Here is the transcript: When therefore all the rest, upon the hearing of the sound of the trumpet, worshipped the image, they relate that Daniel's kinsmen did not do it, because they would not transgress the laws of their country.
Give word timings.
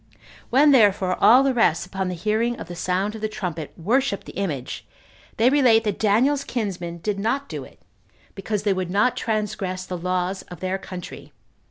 When 0.49 0.71
therefore 0.71 1.15
all 1.23 1.43
the 1.43 1.53
rest, 1.53 1.85
upon 1.85 2.07
the 2.07 2.15
hearing 2.15 2.59
of 2.59 2.67
the 2.67 2.75
sound 2.75 3.13
of 3.13 3.21
the 3.21 3.29
trumpet, 3.29 3.71
worshipped 3.77 4.25
the 4.25 4.31
image, 4.35 4.87
they 5.37 5.47
relate 5.51 5.83
that 5.83 5.99
Daniel's 5.99 6.43
kinsmen 6.43 6.97
did 7.03 7.19
not 7.19 7.47
do 7.47 7.63
it, 7.63 7.79
because 8.33 8.63
they 8.63 8.73
would 8.73 8.89
not 8.89 9.15
transgress 9.15 9.85
the 9.85 9.99
laws 9.99 10.41
of 10.49 10.59
their 10.59 10.79
country. 10.79 11.33